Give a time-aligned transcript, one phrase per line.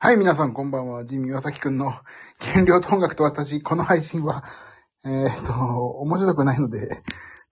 [0.00, 1.04] はい、皆さんこんばんは。
[1.04, 1.90] ジミー岩崎くんの
[2.38, 4.44] 原料と音楽と私、この配信は、
[5.04, 7.02] えっ、と、面白くないので、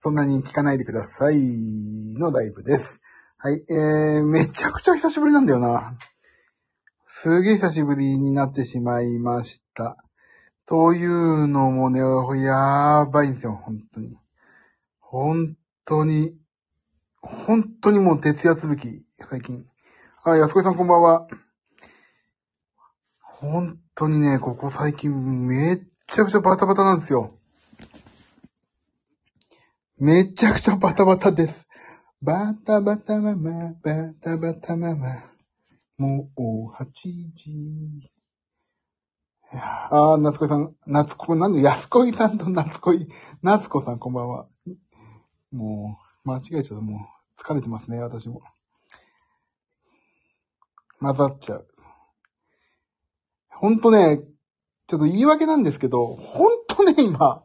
[0.01, 3.01] そんなに聞かないでくださいのライブです。
[3.37, 5.97] はい、えー、めちゃくちゃ久しぶりなんだよな。
[7.05, 9.97] すげえ久しぶりになってしまいました。
[10.65, 14.17] というのもね、やばいんですよ、本当に。
[15.01, 16.39] 本当に、
[17.21, 19.65] 本当にもう徹夜続き、最近。
[20.23, 21.27] あ、安子さんこんばんは。
[23.39, 25.11] 本当にね、ここ最近
[25.45, 27.37] めっちゃくちゃバタバタなんですよ。
[29.99, 31.67] めちゃくちゃバタバタです。
[32.19, 35.23] バタバタママ、バタバタママ。
[35.99, 36.85] もう8
[37.35, 37.51] 時。
[39.53, 42.91] いやあー、夏子さん、夏子、なんで、安子さんと夏子、
[43.43, 44.47] 夏子さんこんばんは。
[45.51, 46.81] もう、間違えちゃった。
[46.81, 46.99] もう、
[47.39, 48.41] 疲れてますね、私も。
[50.99, 51.67] 混ざっちゃう。
[53.59, 54.19] ほんとね、
[54.87, 57.43] ちょっと言い訳なんですけど、ほんとね、今、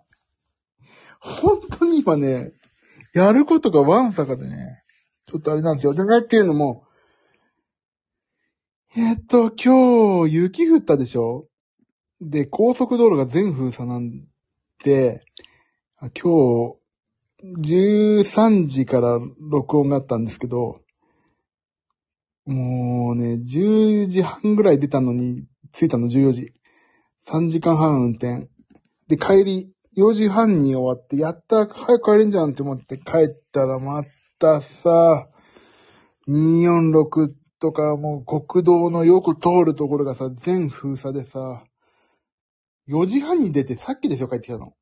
[1.21, 2.53] ほんとに今ね、
[3.15, 4.83] やることがワンサカでね、
[5.27, 5.95] ちょっとあれなんですよ。
[5.95, 6.85] でね、っていうのも、
[8.97, 11.47] えっと、今日、雪降ったでしょ？
[12.21, 14.27] で、高速道路が全封鎖なん
[14.85, 15.25] で、
[16.01, 16.77] 今日、
[18.23, 19.19] 13時から
[19.51, 20.83] 録音があったんですけど、
[22.45, 26.53] もうね、10時半ぐらい出たのに、着いたの14時。
[27.27, 28.49] 3時間半運転。
[29.09, 34.03] で、帰り、4時半に終わって、やった、早く帰れんじゃんって思って帰ったら、ま
[34.39, 35.29] たさ、
[36.29, 41.65] 246とか、もう国道のよく通るところがさ、全封鎖でさ、
[42.89, 44.75] 4時半に出て、さっきですよ、帰ってきたの。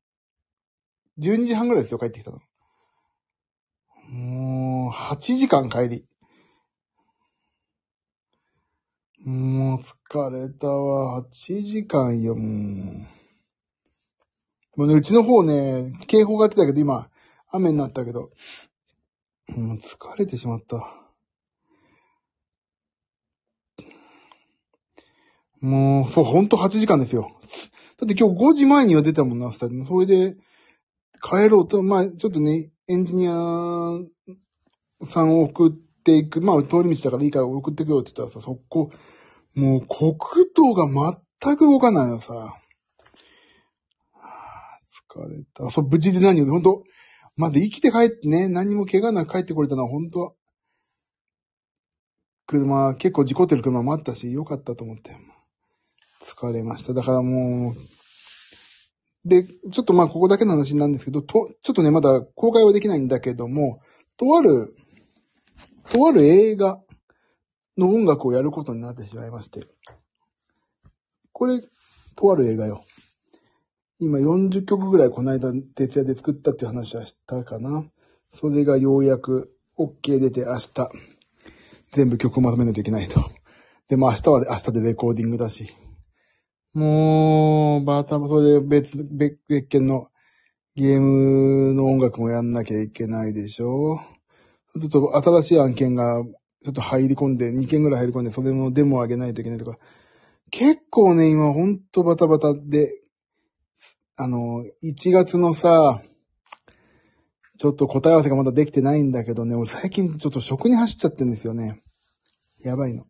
[1.19, 2.39] 12時半ぐらいですよ、帰ってきたの。
[4.09, 6.05] もう、8時間帰り。
[9.23, 11.21] もう疲れたわ。
[11.21, 13.05] 8時間よ、も
[14.75, 14.79] う。
[14.79, 17.07] もうね、うちの方ね、警報が出たけど、今、
[17.51, 18.31] 雨になったけど、
[19.49, 21.01] もう疲れてしまった。
[25.59, 27.31] もう、そう、ほんと8時間ですよ。
[27.99, 30.35] だって今日5時前には出たもんな、スタジオそれで、
[31.21, 33.99] 帰ろうと、まあ、ちょっとね、エンジニア
[35.05, 35.71] さんを送っ
[36.03, 38.89] ていく、まあ、通り道だからいいから送ってくよって言ったらさ、そこ、
[39.55, 40.15] もう国
[40.55, 40.85] 道が
[41.41, 42.57] 全く動かないのさ。
[45.11, 45.69] 疲れた。
[45.69, 46.83] そう、無事で何より、ほんと、
[47.35, 50.35] まず生きて帰ってね、何も怪我なく帰ってこれたのは本当
[52.45, 55.15] 車、結構事故ってる車もあったし、よかったと思って。
[56.21, 56.93] 疲れました。
[56.93, 57.75] だからもう、
[59.27, 63.79] で、ちょっとまあここだけの話なんですけど、と、ちょっとね、まだ公開はできないんだけども、
[64.17, 64.75] とある、
[65.91, 66.81] とある映画
[67.77, 69.67] の音楽をやることになってしまいまして。
[71.31, 71.59] これ、
[72.15, 72.81] とある映画よ。
[73.99, 77.85] 今40曲ぐらいこの間徹夜で作ったっていう話はしたかな。
[78.33, 80.89] それがようやく OK 出て明日、
[81.91, 83.21] 全部曲をまとめないといけないと。
[83.87, 85.73] でも明日は明日でレコーディングだし。
[86.73, 90.07] もう、バーターもそれで別、別、別件の
[90.75, 93.99] ゲームの音楽もやんなきゃいけないでしょ。
[94.73, 96.23] ちょっと新しい案件が
[96.63, 99.77] ちょっと入り込んで、2件ぐらい入り込んで、それもデモを上げないといけないとか。
[100.51, 103.01] 結構ね、今ほんとバタバタで、
[104.17, 106.01] あの、1月のさ、
[107.57, 111.81] ちょっと答え合わせがまだできてないんだけどね、俺最近ちょっと食に走っちゃってんですよね。
[112.63, 113.05] やばいの。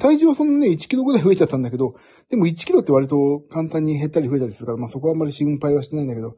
[0.00, 1.94] 体重はそんなね、1キロぐらい増えちゃったんだけど、
[2.30, 6.36] でも1キロって割と簡単に減ったり増えたりするから、まあそこはあんまり心配はしてないんだけど、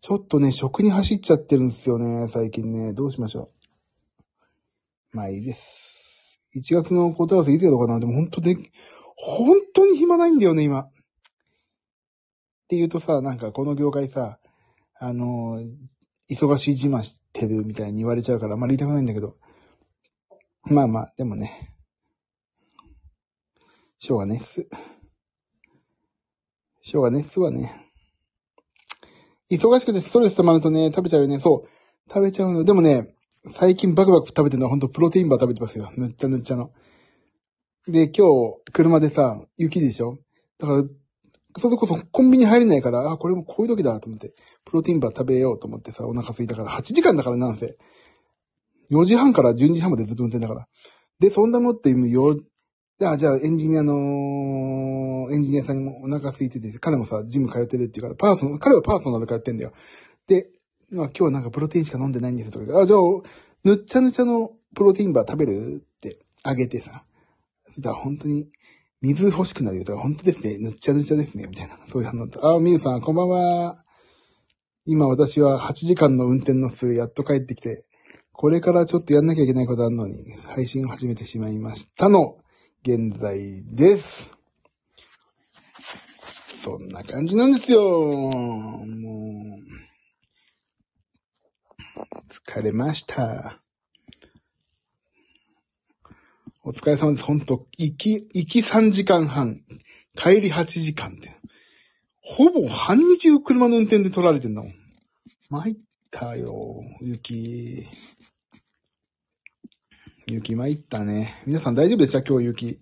[0.00, 2.92] ちょっとね、食に走っちゃってるんですよね、最近ね。
[2.94, 3.61] どうしましょう。
[5.12, 6.40] まあいいです。
[6.56, 8.00] 1月の答え合わせいつやろうかな。
[8.00, 8.56] でも本当で、
[9.16, 10.80] 本当に暇ないんだよね、今。
[10.80, 10.90] っ
[12.68, 14.38] て言うとさ、なんかこの業界さ、
[14.98, 15.60] あの、
[16.30, 19.36] 忙しい自慢してるみたいに言われちゃうから、あんまり言いたくないんだけど。
[20.64, 21.74] まあまあ、でもね。
[23.98, 24.66] しょうがねっす。
[26.80, 27.90] しょうがねっすわね。
[29.50, 31.38] 忙しくてストレス溜まるとね、食べちゃうよね。
[31.38, 31.68] そう。
[32.08, 32.64] 食べちゃうの。
[32.64, 33.14] でもね、
[33.50, 35.90] 最近バクバク食べてるのはほんとプロテインバー食べてますよ。
[35.96, 36.70] ぬっちゃぬっちゃの。
[37.88, 40.18] で、今日、車でさ、雪でしょ？
[40.60, 40.84] だから、
[41.58, 44.32] それこそコンビニ入れないから、あ、これもこういう時だと思って、
[44.64, 47.76] プロテインバー食べようと思ってさ、お腹空いたから、8時間だからなんせ。
[48.92, 50.68] 4時半から12時半までずっと運転だから。
[51.18, 52.36] で、そんなもって、よ、
[52.98, 53.92] じゃあ、じゃあ、エンジニアの、
[55.32, 59.72] エンジニアさんにもお腹空いてて、彼もさ、ジム通ってるっていうから、パーソナル、彼はパーソナルで通ってんだよ。
[60.28, 60.46] で、
[60.92, 63.00] 今日はなんかプロテインしか飲んでないんですとか、あ、じゃあ、
[63.64, 65.82] ぬっちゃぬちゃのプロテインバー食べる？
[65.96, 67.04] ってあげてさ。
[67.64, 68.48] そしたら本当に
[69.00, 70.58] 水欲しくなるよとか、本当ですね。
[70.58, 71.46] ぬっちゃぬちゃですね。
[71.48, 71.78] みたいな。
[71.88, 72.46] そういう反応だった。
[72.46, 73.82] あ、みゆさん、こんばんは。
[74.84, 77.86] 今私は8時間の運転の末、やっと帰ってきて、
[78.32, 82.36] これからちょっとやんなきゃいけないことあるのに、配信を始めてしまいましたの、
[82.82, 84.30] 現在です。
[86.48, 87.80] そんな感じなんですよ。
[87.80, 88.84] もう、
[92.28, 93.60] 疲れました。
[96.64, 97.24] お疲れ様です。
[97.24, 99.60] ほんと、行き、行き3時間半、
[100.16, 101.32] 帰り8時間って。
[102.20, 104.74] ほぼ半日車の運転で取られてんだもん。
[105.50, 105.76] 参っ
[106.10, 107.86] たよ、雪。
[110.26, 111.34] 雪参ったね。
[111.46, 112.80] 皆さん大丈夫でした今日雪。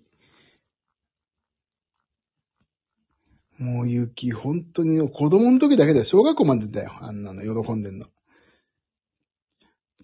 [3.57, 6.05] もう雪、本当に子供の時だけだよ。
[6.05, 6.93] 小学校までだよ。
[7.01, 8.07] あんなの喜んでんの。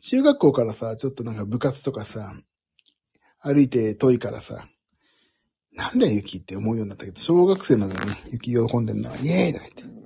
[0.01, 2.33] 中学校からさ、ちょっとなんか部活とかさ、
[3.39, 4.67] 歩いて遠いからさ、
[5.73, 9.97] なんだよ雪って思うようになったけど、小学生までね、雪喜んでんのは、イエーイとか言って。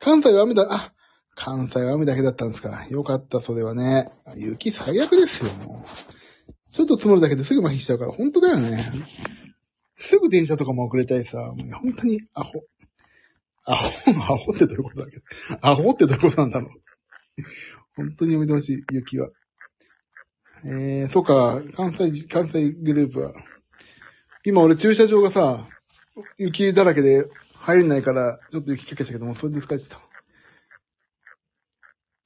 [0.00, 0.92] 関西は雨だ、あ、
[1.34, 2.86] 関西は雨だけだったんですか。
[2.90, 4.10] よかった、それはね。
[4.36, 5.84] 雪最悪ですよ、もう。
[6.72, 8.92] ちょっと積もるだけですぐ麻痺しちゃうから、本当だよね。
[9.98, 12.62] すぐ電車とかも遅れたりさ、もう本当にアホ。
[13.64, 15.22] アホ、アホってどういうことだっけ。
[15.60, 16.89] アホってどういうことなんだろう。
[17.96, 19.30] 本当にやめてほしい、雪は。
[20.64, 23.32] えー、そうか、関西、関西グループは。
[24.44, 25.68] 今俺駐車場がさ、
[26.38, 30.00] 雪だらけで入れないから、ちょっと雪かけしたけども、それで疲れてた。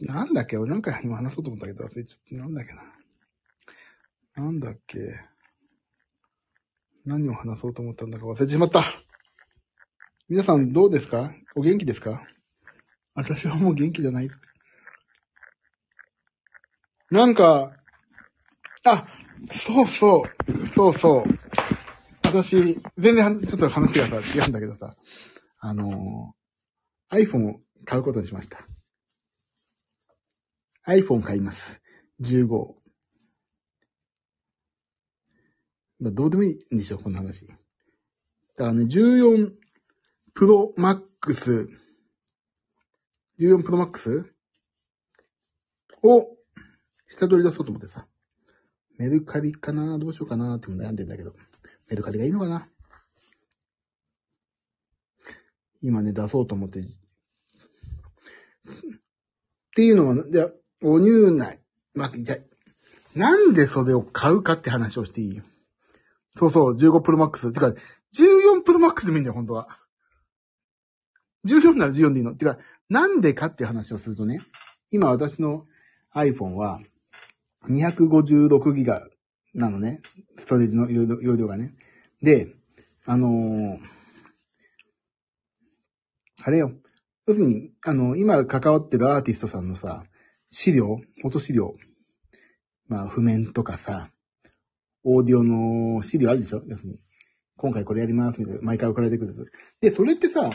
[0.00, 0.56] なんだっけ？
[0.58, 2.34] 俺なんか今話そうと思ったけど忘れちゃった。
[2.36, 2.82] なんだっけな？
[4.44, 4.98] なんだっけ？
[7.04, 8.84] 何を話そうと思ったんだか忘れてしまった。
[10.28, 11.32] 皆さんどうですか？
[11.54, 12.26] お元気ですか？
[13.14, 14.28] 私はもう元気じゃない。
[17.14, 17.70] なんか、
[18.84, 19.06] あ、
[19.52, 21.24] そうそう、そうそう。
[22.24, 24.96] 私、全然ちょっと話がさ、違うんだけどさ、
[25.60, 28.66] あのー、iPhone を買うことにしました。
[30.88, 31.80] iPhone 買います。
[32.20, 32.74] 15。
[36.00, 37.46] まあ、どうでもいいんでしょ、この話。
[37.46, 37.54] だ
[38.56, 39.52] からね、14
[40.34, 41.68] Pro Max、
[43.38, 44.24] 14 Pro Max
[46.02, 46.34] を
[47.14, 48.06] 下取り出そうと思ってさ。
[48.98, 49.98] メルカリかな？
[49.98, 51.32] どうしようかなって悩んでんだけど。
[51.88, 52.68] メルカリがいいのかな？
[55.80, 56.80] 今ね、出そうと思って。
[56.80, 56.82] っ
[59.76, 60.50] ていうのは、じゃあ、
[60.82, 61.60] お入内。
[61.94, 62.38] まあ、じゃ
[63.14, 65.42] なんでそれを買うかって話をしていい？
[66.34, 67.52] そうそう、15 Pro Max。
[67.52, 67.74] てか、14
[68.66, 69.68] Pro Max でもいいんだよ、本当は。
[71.46, 72.34] 14なら14でいいの。
[72.34, 72.58] てか、
[72.88, 74.40] なんでかって話をするとね、
[74.90, 75.66] 今私の
[76.14, 76.80] iPhone は、
[77.68, 79.06] 256ギガ
[79.54, 80.00] なのね。
[80.36, 81.74] ストレージの容量がね。
[82.22, 82.54] で、
[83.06, 83.78] あのー、
[86.44, 86.72] あれよ。
[87.26, 90.04] 要するに、あの、今関わってるアーティストさんのさ、
[90.50, 91.74] 資料、フォト資料、
[92.86, 94.10] まあ、譜面とかさ、
[95.04, 96.62] オーディオの資料あるでしょ？
[96.66, 97.00] 要するに、
[97.56, 99.50] 今回これやります、みたいな、毎回送られてくるやつ。
[99.80, 100.50] で、それってさ、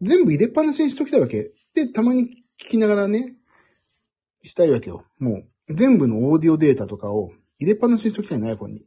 [0.00, 1.50] 全部入れっぱなしにしときたいわけ。
[1.74, 2.24] で、たまに
[2.60, 3.36] 聞きながらね、
[4.42, 5.04] したいわけよ。
[5.18, 8.84] もう、全部のオーディオデータとかを入れっぱなしにしときたいの、iPhone に。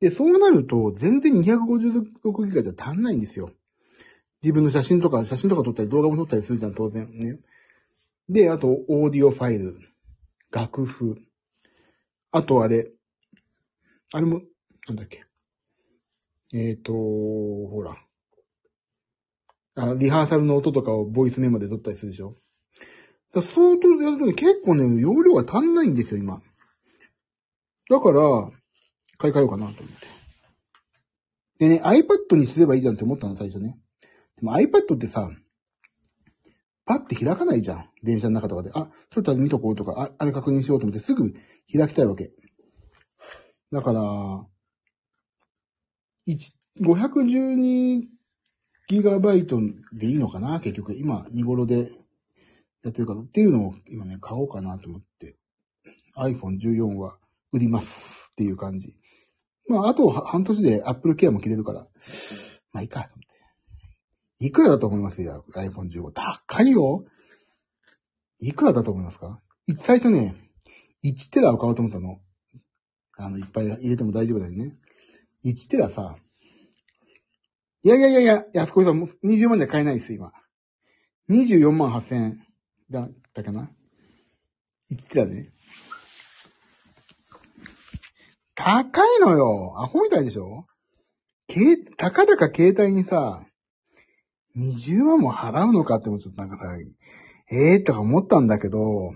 [0.00, 3.50] で、そうなると、全然256ギガじゃ足んないんですよ。
[4.42, 7.38] 自分の写真とか、写真とか撮ったり動画も撮ったりするじゃん、当然ね。
[8.28, 9.78] で、あと、オーディオファイル、
[10.52, 11.16] 楽譜。
[12.30, 12.92] あと、あれ、
[14.12, 14.42] あれも、
[14.86, 15.24] なんだっけ。
[16.52, 17.96] えっ、ー、と、ほら。
[19.74, 22.36] あ、リハーサルの音とかをボイスメモで撮ったりするでしょ
[23.34, 26.42] だそうとやるとね、結構ね、容量が足んないんですよ、今。
[27.90, 28.50] だから、
[29.18, 30.06] 買い替えようかなと思って。
[31.58, 33.78] でね、iPad にすればいいじゃんって思ったの、最初ね。
[34.36, 35.28] でも iPad ってさ、
[36.86, 37.90] パッて開かないじゃん。
[38.02, 38.70] 電車の中とかで。
[38.72, 41.34] あ、ちょっと見とこうとか、ああれ確認しようと思ってすぐ
[41.70, 42.32] 開きたいわけ。
[43.70, 44.46] だから、
[46.80, 48.06] 512
[48.88, 49.60] ギガバイト
[49.92, 50.94] でいいのかな結局。
[50.94, 51.90] 今、見頃で
[52.82, 53.18] やってるか。
[53.18, 55.36] っていうのを今ね、買おうかなと思って。
[56.16, 57.18] iPhone14 は
[57.52, 58.92] 売りますっていう感じ。
[59.68, 61.86] まあ、あと半年で Apple Care も切れるから。
[62.72, 64.46] まあ、いいかと思って。
[64.46, 65.22] いくらだと思います？
[65.22, 66.12] よ ?iPhone15。
[66.12, 67.04] 高いよ
[68.40, 69.40] いくらだと思いますか？
[69.76, 70.36] 最初ね、
[71.04, 72.20] 1テラを買おうと思ったの。
[73.16, 74.76] あの、いっぱい入れても大丈夫だよね。
[75.44, 76.16] 1テラさ、
[77.82, 80.32] いやいやいやいや、安子さんもう20万で買えないです、今。
[81.30, 82.47] 24万8000円
[82.90, 83.70] だったかな
[84.90, 85.50] ?1 テラね。
[88.54, 89.74] 高いのよ。
[89.78, 90.66] アホみたいでしょ？
[91.48, 93.44] け、たかだか携帯にさ、
[94.56, 96.76] 20万も払うのかってもちょっとなんかさ、
[97.50, 99.12] ええー、とか思ったんだけど、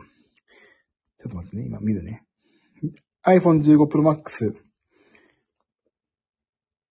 [1.18, 2.24] ちょっと待ってね、今見るね。
[3.26, 4.54] iPhone 15 Pro Max。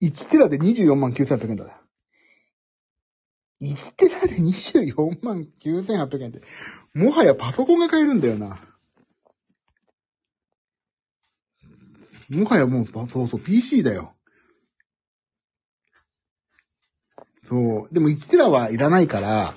[0.02, 1.81] 1テラで24万9800円だ。
[3.62, 6.42] 1テラで24万9800円って、
[6.94, 8.60] もはやパソコンが買えるんだよな。
[12.30, 14.16] もはやもう、そうそう、PC だよ。
[17.44, 17.94] そう。
[17.94, 19.54] でも1テラはいらないから、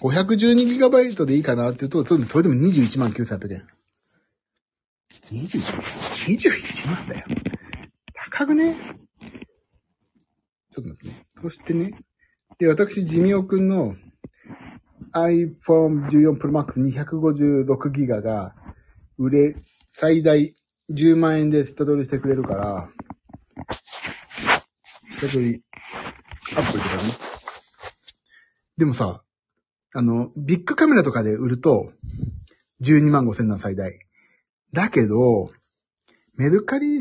[0.00, 3.68] 512GB でいいかなって言うと、それでも21万9800円。
[5.30, 5.60] 20?
[6.26, 7.08] 21万？
[7.08, 7.26] だよ。
[8.32, 8.76] 高くね？
[10.72, 11.26] ちょっと待ってね。
[11.42, 11.98] そしてね。
[12.60, 13.96] で、私、ジミオくんの
[15.14, 18.54] iPhone 14 Pro Max 256ギガが
[19.16, 19.56] 売れ、
[19.94, 20.54] 最大
[20.90, 22.90] 10万円で下取りしてくれるから、
[25.18, 25.62] 下取り、
[26.54, 27.02] アップルとかね。
[28.76, 29.22] でもさ、
[29.94, 31.90] あの、ビッグカメラとかで売ると、
[32.82, 33.90] 12万5千な最大。
[34.74, 35.16] だけど、
[36.36, 37.00] メルカリ、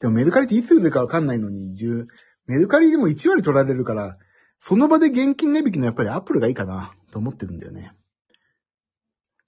[0.00, 2.06] でもメルカリっていつ売るかわかんないのに、10、
[2.46, 4.16] メルカリでも1割取られるから、
[4.58, 7.92] その場で現金値引きのやっぱりアップルがいいかな、と思ってるんだよね。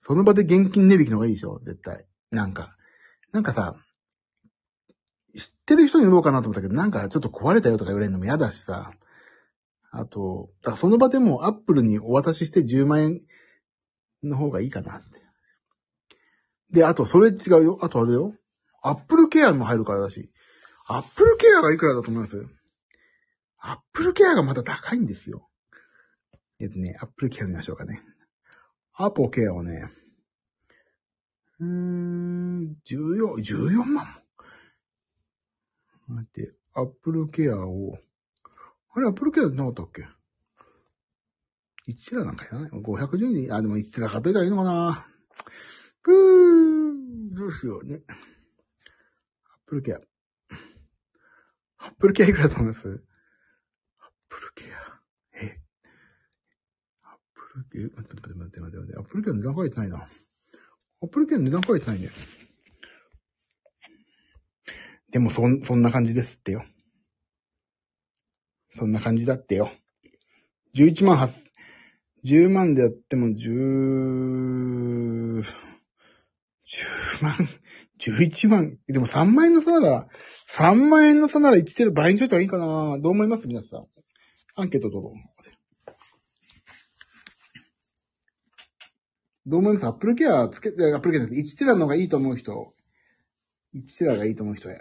[0.01, 2.07] その場で現金値引きの方がいいでしょ、絶対。
[2.31, 2.77] なんか。
[3.33, 3.77] なんかさ、
[5.37, 8.93] 知ってる人に売ろうかなと思ったけど、なんかちょっと壊れたよとか言われるのも嫌だしさ。
[9.93, 13.21] あと、だその場でもアップルにお渡しして10万円
[14.23, 15.21] の方がいいかなって。
[16.71, 17.79] で、あと、それ違うよ。
[17.83, 18.33] あとあれよ。
[18.83, 20.31] アップルケアも入るからだし。
[20.87, 22.47] アップルケアがいくらだと思います？
[23.61, 25.49] アップルケアがまた高いんですよ。
[26.59, 28.03] えっとね、アップルケア見ましょうかね。
[28.95, 29.91] アップルケアはね、
[31.59, 34.07] うーん、14、14万
[36.09, 37.99] も待って、アップルケアを、
[38.93, 40.09] あれ、アップルケアってなかったっけ
[41.89, 45.07] ?1 テラなんかやらない ?510 に、あ、でも1テラ買っといたらいいのかな？
[46.03, 48.03] ふー、どうしようね。
[48.09, 48.17] アッ
[49.67, 50.01] プルケア。
[51.79, 52.89] アップルケアいくらだと思います
[54.01, 55.01] アップルケア。
[55.35, 55.61] え
[57.03, 58.99] アップルケア、待って待って待って待って待って。
[58.99, 59.99] アップルケア値段書いてないな。
[59.99, 60.07] ア
[61.05, 62.11] ップルケア値段書いてないね。
[65.11, 66.65] でもそん、そんな感じですってよ。
[68.77, 69.73] そんな感じだってよ。
[70.77, 71.33] 11万8、
[72.25, 75.45] 10万でやっても10、10
[77.23, 77.49] 万、
[77.99, 78.79] 11万。
[78.87, 80.09] でも3万円の差なら、
[80.49, 83.49] 3万円の差なら1テラ倍にしといた方がいいかなどう思います？
[83.49, 83.89] 皆さん。
[84.55, 85.13] アンケートどうぞ。
[89.47, 92.75] どう思いますアップルケアつけて、アップルケアです1テラの方がいいと思う人。
[93.75, 94.81] 1テラがいいと思う人や。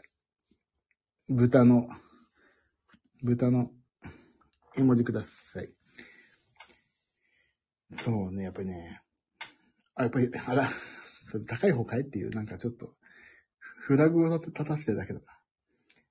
[1.30, 1.88] 豚の、
[3.24, 3.72] 豚の
[4.78, 5.74] 絵文字ください。
[7.98, 9.02] そうね、やっぱりね。
[9.96, 12.94] あ、やっぱり、あら、それ高い方かいっていう、なんかちょっと、
[13.60, 15.40] フラグを立たせてるだけだか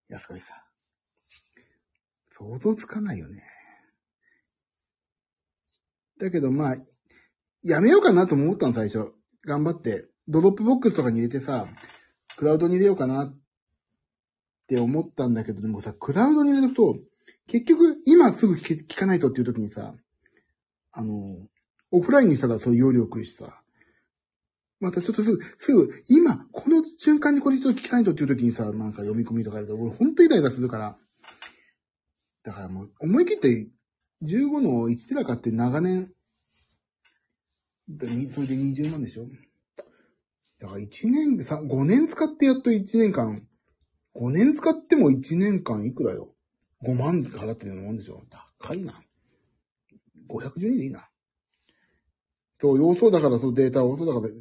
[0.09, 0.65] 安子さ。
[2.31, 3.43] 想像つかないよね。
[6.19, 6.77] だけどまあ、
[7.63, 9.13] やめようかなと思ったの最初。
[9.47, 10.09] 頑張って。
[10.29, 11.67] ドロップボックスとかに入れてさ、
[12.37, 13.37] クラウドに入れようかなっ
[14.69, 16.97] て思ったんだけど、でもさ、クラウドに入れると、
[17.47, 19.95] 結局、今すぐ聞かないとっていう時にさ、
[20.93, 21.49] あの、
[21.91, 23.63] オフラインにしたらそういう容量食いしさ、
[24.81, 30.97] またちょっとすぐ、すぐ、今、この瞬間にこれ一度聞きたいとっていう時にさ、なんか読み込みとかやると、俺ほんとイライラするから、
[32.45, 33.71] だからもう、思い切って
[34.23, 36.13] 15の1テラ買って長年、
[38.31, 39.27] それで20万でしょ？
[40.61, 43.47] だから1年、さ、5年使ってやっと1年間、
[44.15, 46.35] 5年使っても1年間いくらよ
[46.83, 48.23] ？5万払ってるようなもんでしょ？
[48.61, 49.01] 高いな。
[50.29, 51.09] 512でいいな。
[52.59, 54.35] そう、要素だからそうデータを、そうだから。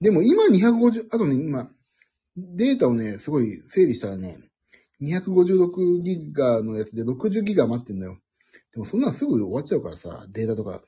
[0.00, 1.70] でも今250、あとね、今、
[2.36, 4.40] データをね、すごい整理したらね、
[5.00, 8.18] 256ギガのやつで60ギガ待ってんだよ。
[8.72, 10.82] でもそんなのすぐ終わっちゃうからさ、データとか。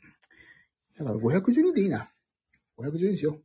[1.04, 2.10] だから512でいいな。
[2.78, 3.42] 512にしよう。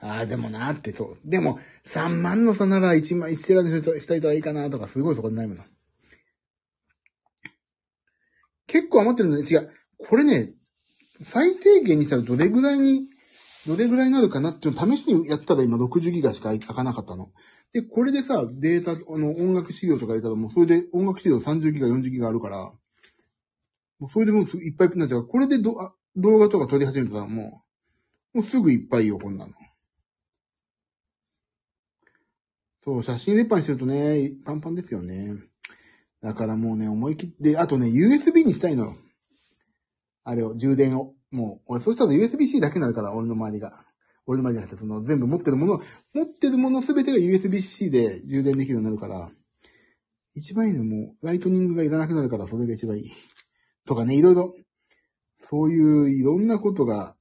[0.00, 1.18] ああ、でもなってそう。
[1.24, 5.64] でも、3万の差なら1万、1テラにしたいとはいいかなとか、すごいそこに悩むの。
[8.66, 9.42] 結構余ってるのね。
[9.42, 9.70] 違う。
[9.98, 10.54] これね、
[11.20, 13.08] 最低限にしたらどれぐらいに、
[13.66, 17.30] どれぐらいになるかなっていうのを試しにやったら今60ギガしか開かなかったの。
[17.72, 22.72] で、これでさ、データ、あの、音楽資料とか入れたらもうそれで音楽資料30ギガ、40ギガあるから、
[23.98, 25.26] もうそれでもういっぱいになっちゃう。
[25.26, 27.62] これでどあ動画とか撮り始めたらも
[28.34, 29.52] う、もうすぐいっぱいよ、こんなの。
[32.82, 35.34] そう、写真列版してるとね、パンパンですよね。
[36.22, 38.96] だからもうね、思い切って、あとね、USB にしたいのよ。
[40.24, 41.14] あれを、充電を。
[41.30, 43.84] もう、俺、そしたら USB-C だけになるから、俺の周りが。
[44.26, 45.80] 俺の周りじゃなくて、その、全部持ってるもの、
[46.14, 49.30] 持ってるものすべてが USB-C で充電できるようになるから、
[50.34, 53.10] 一番いいのも、ライトニングがいらなくなるから、それが一番いい。
[53.86, 54.54] とかね、いろいろ、
[55.40, 57.16] そういういろんなことが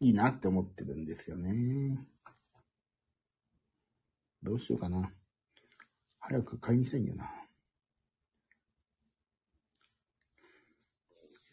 [0.00, 2.06] いいなって思ってるんですよね。
[4.42, 5.12] どうしようかな。
[6.20, 7.30] 早く買いに行きたいんだよな。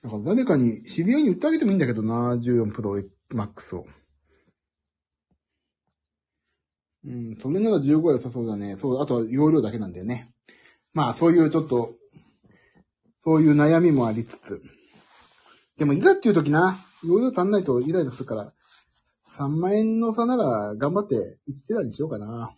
[0.03, 2.95] だから誰かに知り合いに売ってあげてもいいんだけどな、14プロ
[3.31, 3.85] Max を。
[7.05, 8.75] うん、それなら15は良さそうだね。
[8.77, 10.33] そう、あとは容量だけなんだよね。
[10.93, 11.95] まあ、そういうちょっと、
[13.23, 14.61] そういう悩みもありつつ。
[15.83, 18.53] でも、いざっていう時な、容量足んないとイライラするから、
[19.37, 22.55] 3万円の差なら頑張って1テラにしようかな。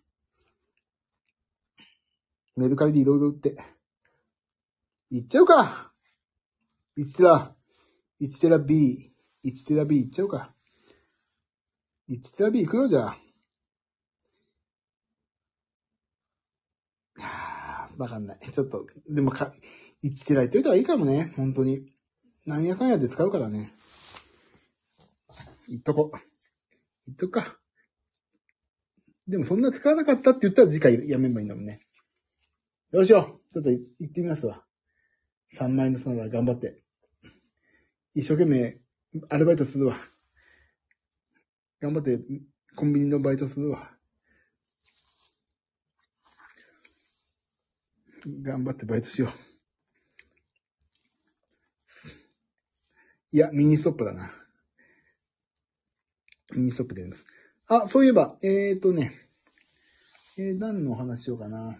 [2.56, 3.58] メルカリでいろいろ売って。
[5.10, 5.92] いっちゃうか
[7.00, 7.56] !1 テラ、
[8.22, 9.12] 1テラ B、
[9.44, 10.54] 1テラ B いっちゃうか。
[12.08, 13.08] 1テラ B いくよ、じゃ
[17.18, 17.90] あ。
[17.98, 18.38] わかんない。
[18.38, 19.52] ちょっと、でもか、
[20.04, 21.34] 1テラ言っといた方がいいかもね。
[21.36, 21.95] 本当に。
[22.46, 23.72] なんやかんやで使うからね。
[25.68, 26.12] 言っとこ。
[27.08, 27.58] 言っとくか。
[29.28, 31.82] でもそんな使わなかったって言ったら次回やめばいいんだもんね。
[32.92, 33.42] よいしょ。
[33.52, 34.64] ちょっと行ってみますわ。
[35.58, 36.84] 3万円のその頑張って。
[38.14, 38.78] 一生懸命
[39.30, 39.98] アルバイトするわ。
[41.82, 42.20] 頑張って
[42.76, 43.92] コンビニのバイトするわ。
[48.42, 49.55] 頑張ってバイトしよう。
[53.32, 54.32] いや、ミニストップだな。
[56.54, 57.26] ミニストップでやります。
[57.68, 59.14] あ、そういえば、えーとね、
[60.38, 61.80] えー、何のお話しようかな。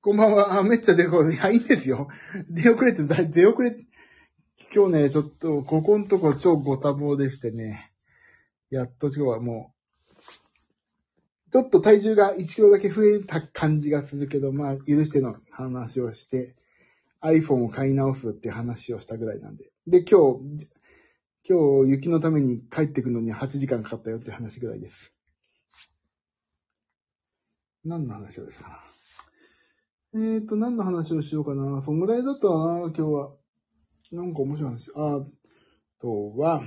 [0.00, 0.58] こんばんは。
[0.58, 2.08] あ、めっちゃ出遅れ、いや、いいんですよ。
[2.50, 3.76] 出遅れて、だ出遅れ、
[4.74, 7.92] 今日ね、ちょっと、ここんとこ超ご多忙でしてね、
[8.70, 9.74] やっと今日はも
[11.48, 16.56] う、ちょっと体重が1キロだけ増えた感じがするけど、まあ、許しての話をして、
[17.22, 19.70] iPhone を買い直すって話をしたぐらいなんで。
[19.86, 20.68] で、今日、
[21.48, 25.12] 今日雪のために帰ってくるのに8時間かかったよって話ぐらいです。
[27.84, 28.82] 何の話をですか
[30.12, 30.20] な？
[30.20, 31.82] えーと、何の話をしようかな？
[31.82, 33.34] そんぐらいだったな、今日は。
[34.12, 34.90] なんか面白い話。
[34.94, 35.24] あ
[36.00, 36.62] とは、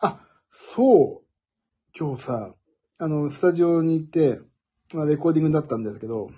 [0.00, 0.20] あ、
[0.50, 1.24] そう。
[1.96, 2.54] 今日さ、
[2.98, 4.40] あの、スタジオに行って、
[4.92, 6.30] まあ、レコーディングだったんですけど、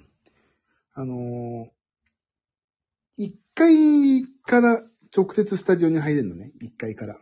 [0.93, 1.69] あのー、
[3.57, 4.81] 階から
[5.17, 6.53] 直接スタジオに入れるのね。
[6.63, 7.17] 1階から。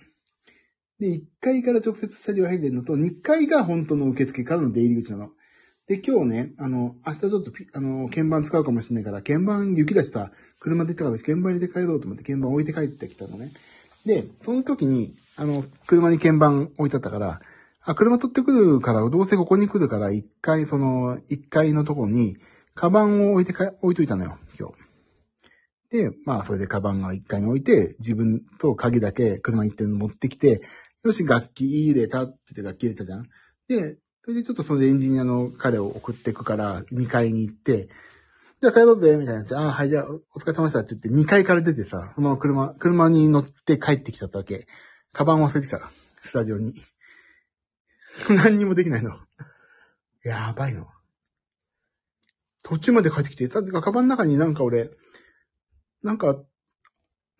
[0.98, 5.30] で、1階から直接スタジオに入れるのと、2階が本当の受付からの出入り口なの。
[5.86, 13.52] で、今日ね、あの、明日ちょっとピ、あの、鍵盤使うかもしれないから、鍵盤雪だしさ、車で行ったから鍵盤入れて帰ろうと思って鍵盤置いて帰ってきたのね。
[14.04, 17.40] で、その時に、あの、車に鍵盤置いてあったから、
[17.82, 22.38] あ、車取ってくるから、どうせここに来るから、一回、その、一階のとこに、
[22.74, 24.83] カバンを置いてか、置いといたのよ、今日。
[25.90, 30.60] で、まあ、それでカバンが一階に置いて、自分と鍵だけ車に行って持ってきて、
[31.04, 33.28] よし、楽器入れたって言って楽器入れたじゃん。
[33.68, 37.88] で、それでちょっとそのエンジニアの彼を送っていくから、2階に行って、
[38.60, 39.56] じゃあ帰ろうぜ、みたいなやつ。
[39.58, 44.66] あはい、じゃあお疲れ様でしたって言って、2階から出てさ、その車、車に乗って帰ってきちゃったわけ。
[45.12, 45.78] カバン忘れてきた。
[46.22, 46.72] スタジオに。
[48.30, 49.18] 何にもできないの。
[50.24, 50.88] やばいの。
[52.62, 54.90] 途中まで帰ってきて、さてか、カバンの中になんか俺、
[56.04, 56.40] なんか、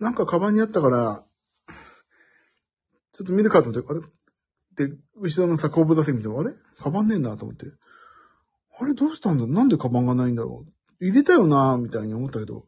[0.01, 1.25] なんかカバンにあったから、
[3.13, 4.89] ちょっと見るかと思って、あれ？
[4.89, 6.51] で、後ろのさ、後部座席見ても、あれ？
[6.79, 7.67] カバンねえなと思って。
[8.81, 9.47] あれどうしたんだ？
[9.47, 11.05] なんでカバンがないんだろう？
[11.05, 12.65] 入れたよなみたいに思ったけど。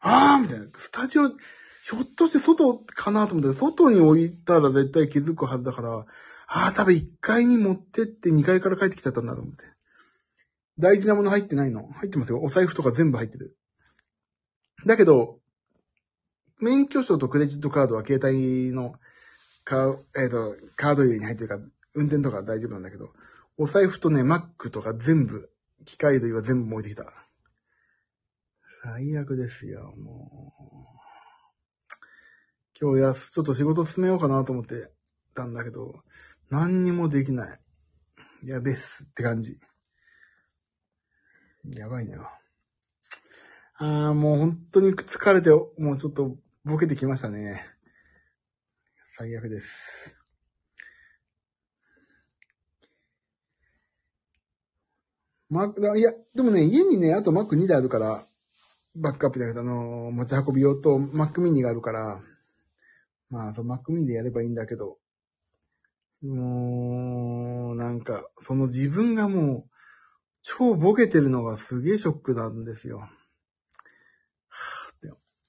[0.00, 0.66] あーみたいな。
[0.74, 6.06] スタジオ、ひょっとして外かなと思って、外に置いたら絶対気づくはずだから、
[6.48, 9.64] あー多分1階に持ってって2階から帰ってきちゃったんだと思って。
[10.78, 11.86] 大事なもの入ってないの？
[11.92, 12.40] 入ってますよ。
[12.42, 13.56] お財布とか全部入ってる。
[14.86, 15.38] だけど、
[16.60, 18.94] 免許証とクレジットカードは携帯の
[19.64, 21.60] カ,、えー、とカード入れに入ってるから、
[21.94, 23.12] 運転とか大丈夫なんだけど、
[23.58, 25.50] お財布とね、Mac とか全部、
[25.84, 27.04] 機械類は全部置いてきた。
[28.84, 30.92] 最悪ですよ、もう。
[32.80, 34.90] 今日やす、ちょっと仕事進めようかなと思って
[35.34, 36.02] たんだけど、
[36.50, 37.60] 何にもできない。
[38.44, 39.56] やべっすって感じ。
[41.76, 42.16] やばいね。
[43.82, 47.66] ああ、もう本当に疲れて、もうちょっとボケてきましたね。
[49.16, 50.16] 最悪です。
[55.50, 58.22] マック、いや、でもね、家にね、あと Mac2 台あるから、
[58.94, 62.20] バックアップだけど、あのー持ち運び用と Mac mini があるから、
[63.30, 64.98] まあ、その Mac mini でやればいいんだけど、
[66.22, 69.70] もう、なんか、その自分がもう、
[70.40, 73.08] 超ボケてるのがすげえショックなんですよ。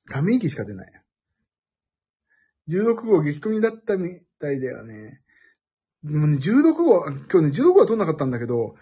[0.10, 1.04] ため息しか出ない。
[2.70, 5.22] 16号激込みだったみたいだよね。
[6.04, 8.76] でもね、16号、今日ね、16号は取んなかったんだけど、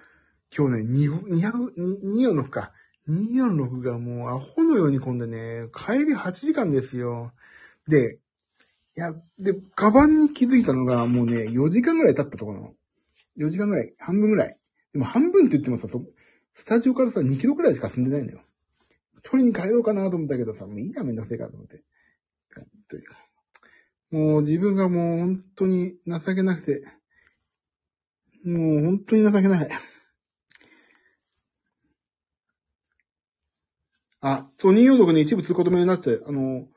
[0.56, 2.72] 今日ね、200 2 246か。
[3.08, 7.34] 246がもうアホのように混んでね、帰り8時間ですよ。
[7.88, 8.20] で、
[8.96, 12.74] いや、で、カバンに気づいたのがもうね、4時間ぐらい経ったところの。
[13.38, 14.60] 4時間ぐらい、半分ぐらい。
[14.94, 16.04] でも半分って言ってもさ、そ
[16.54, 18.42] スタジオからさ、2キロくらいしか進んでないのよ。
[19.24, 21.84] 取りに帰ろうかなと思ったけどさ、もういいや、めんどくせえかと思って。
[22.90, 23.18] というか
[24.12, 26.84] もう自分がもう本当に情けなくて、
[28.44, 29.70] もう本当に情けない。
[34.22, 36.68] あ、そう、246ね、一部通行止めになって、あの、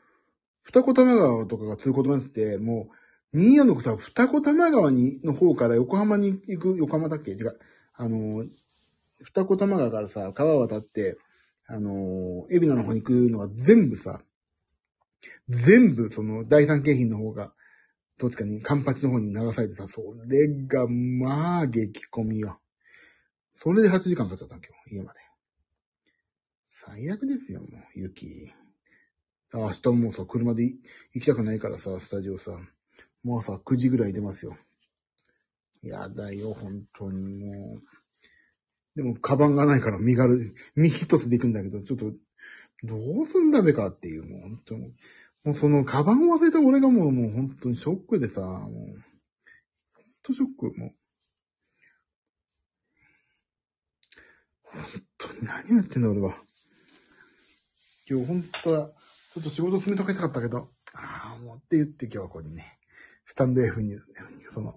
[0.62, 2.88] 二子玉川とかが通行止めになって、も
[3.32, 7.32] う、246さ、二子玉川に、の方から横浜に行く、横浜だっけ？
[7.32, 7.58] 違う。
[7.94, 8.44] あの、
[9.22, 11.18] 二子玉川からさ、川渡って、
[11.66, 14.22] あのー、海老名の方に行くのが全部さ、
[15.48, 17.52] 全部その第三京浜の方が、
[18.18, 22.60] どっちかに、カンパチの方に流されてさ、それが、まあ、激混みよ。
[23.56, 25.20] それで8時間かかっちゃったの、今日、家まで。
[26.70, 28.52] 最悪ですよ、もう、雪。
[29.52, 30.64] 明日もさ、車で
[31.12, 32.58] 行きたくないからさ、スタジオさ、
[33.22, 34.56] もう朝9時ぐらい出ますよ。
[35.82, 37.82] やだよ、本当にもう。
[38.96, 42.12] でも、カバンがないから身軽、身一つで行くんだけど、ちょっと、
[42.84, 44.94] どうすんだべかっていう、もう本当に。
[45.44, 49.04] もうその、カバンを忘れた俺がもう、もう本当にショックでさ、もう、本
[50.22, 50.90] 当ショック、もう。
[54.62, 54.82] 本
[55.18, 56.36] 当に何やってんだ、俺は。
[58.08, 58.92] 今日本当は、
[59.32, 62.78] ちょっと仕事進めときたかったけど、ああ、もうって言って今日はここにね、
[63.26, 63.96] スタンド F に、
[64.52, 64.76] その、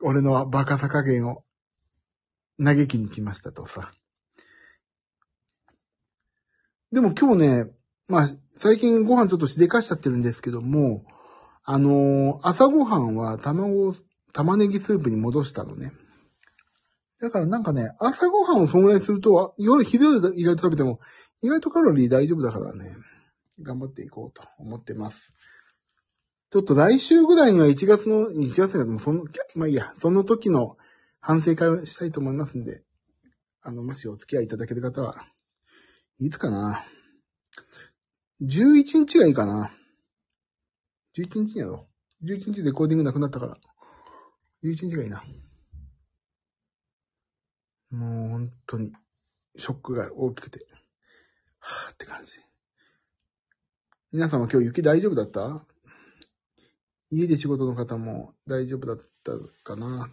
[0.00, 1.45] 俺のバカさ加減を
[2.62, 3.90] 嘆きに来ましたとさ。
[6.92, 7.72] でも今日ね、
[8.08, 11.04] まあ、最近ご飯ちょっとしでかしちゃってるんですけども、
[11.64, 13.94] あのー朝ごはんは卵を、
[14.32, 15.92] 玉ねぎスープに戻したのね。
[17.20, 21.00] だからなんかね、朝ごはんをそんぐらいすると、夜、昼意外と食べても、
[21.42, 22.94] 意外とカロリー大丈夫だからね、
[23.60, 25.34] 頑張っていこうと思ってます。
[26.50, 29.24] ちょっと来週ぐらいには1月の、1月がもその、
[29.56, 30.76] まあいいや、その時の
[31.26, 32.84] 反省会をしたいと思いますんで、
[33.60, 35.26] あの、もしお付き合いいただける方は、
[36.20, 36.84] いつかな
[38.40, 39.72] ?11 日がいいかな
[41.18, 41.88] ?11 日やろ
[42.22, 43.58] ?11 日レコーディングなくなったから。
[44.62, 45.24] 11日がいいな。
[47.90, 48.92] もう本当に、
[49.56, 50.64] ショックが大きくて、
[51.58, 52.34] はぁって感じ。
[54.12, 55.66] 皆さんは今日雪大丈夫だった？
[57.10, 59.32] 家で仕事の方も大丈夫だった
[59.64, 60.08] かな？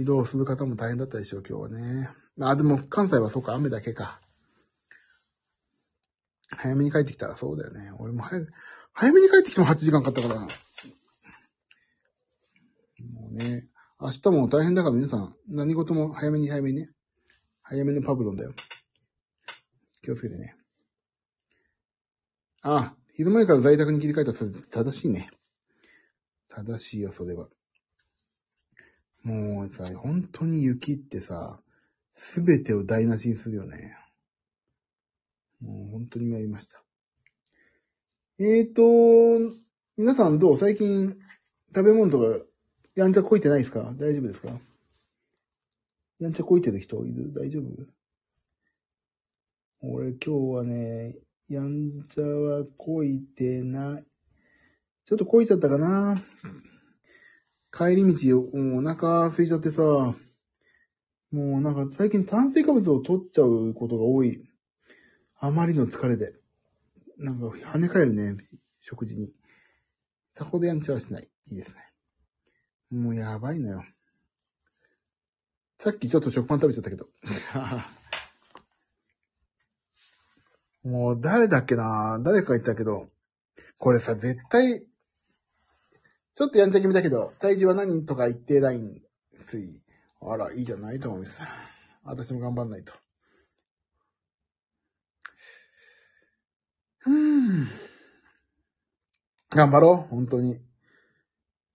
[0.00, 2.08] 移動する方も大変だったでしょう、今日はね。
[2.40, 4.20] あ、でも関西はそうか、雨だけか。
[6.56, 7.92] 早めに帰ってきたらそうだよね。
[7.98, 8.52] 俺も早く、
[8.92, 10.40] 早めに帰ってきても8時間かかったから。
[10.40, 10.48] も
[13.30, 13.68] うね、
[14.00, 16.90] 明日も大変だから皆さん、何事も早めに早めにね。
[17.62, 18.52] 早めのパブロンだよ。
[20.02, 20.56] 気をつけてね。
[22.62, 25.30] あ、昼前から在宅に切り替えたら正しいね。
[26.48, 27.48] 正しいよ、それは。
[29.22, 31.60] もうさ、本当に雪ってさ、
[32.12, 33.96] すべてを台無しにするよね。
[35.60, 36.82] もう本当に参りました。
[38.38, 38.82] えーと、
[39.98, 40.58] 皆さんどう？
[40.58, 41.14] 最近
[41.74, 42.44] 食べ物とか
[42.94, 43.92] やんちゃこいてないですか？
[43.96, 44.48] 大丈夫ですか？
[46.18, 47.32] やんちゃこいてる人いる？
[47.34, 47.64] 大丈夫？
[49.82, 51.16] 俺今日はね、
[51.48, 54.04] やんちゃはこいてない。
[55.04, 56.16] ちょっとこいちゃったかな
[57.72, 60.16] 帰り道、お腹空いちゃってさ、も
[61.32, 64.42] うなんか最近炭水化物を取っちゃうことが多い。
[65.38, 66.34] あまりの疲れで。
[67.18, 68.36] なんか跳ね返るね、
[68.80, 69.32] 食事に。
[70.32, 71.28] そこでやんちゃはしない。
[71.46, 71.82] いいですね。
[72.90, 73.84] もうやばいのよ。
[75.78, 77.08] さっきちょっと食パン食べちゃったけど。
[80.82, 82.18] もう誰だっけな？
[82.22, 83.06] 誰か言ったけど、
[83.78, 84.86] これさ、絶対、
[86.40, 89.02] ちょっとやんちゃ気味だけど、体重は何とか一定ライン
[89.38, 89.82] 推移。
[90.22, 91.42] あら、いいじゃないと思います。
[92.02, 92.94] 私も頑張んないと。
[97.04, 97.68] うん。
[99.50, 100.58] 頑張ろう、本当に。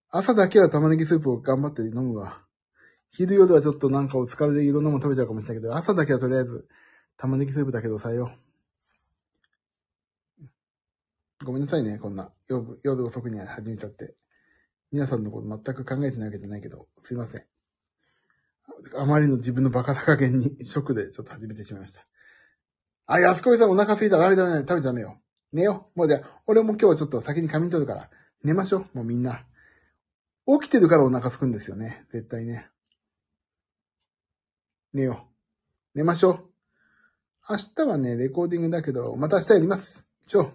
[0.10, 2.41] 朝だけは玉ねぎスープを頑張って飲むわ。
[3.12, 6.67] 昼夜はちょっとなんかお疲れでいろんなもの食べちゃうかもしれないけど、朝だけはとりあえず
[7.17, 8.36] 玉ねぎスープだけで抑えよ。
[11.43, 14.15] ごめんなさいね、こんな夜夜遅くに始めちゃって。
[14.95, 17.43] 皆さんのこと全く考えてないわけじゃないけど、すいません。
[18.97, 22.05] あまりの自分のバカさ加減にショックでちょっと始めてしまいました。
[23.05, 24.17] あ、安子さんお腹空いた。
[24.17, 24.62] ダメダメダメ。
[24.62, 25.17] 食べちゃダメよ。
[25.51, 25.99] 寝よう。
[25.99, 28.10] もうじゃあ、俺も今日はちょっと先に仮眠取るから、
[28.45, 28.97] 寝ましょう。
[28.97, 29.45] もうみんな。
[30.47, 32.05] 起きてるからお腹空くんですよね。
[32.13, 32.69] 絶対ね。
[34.93, 35.27] 寝よ
[35.93, 35.97] う。
[35.97, 36.49] 寝ましょう。
[37.49, 40.08] 明日はね、レコーディングだけど、また明日やります。
[40.25, 40.53] ちょ。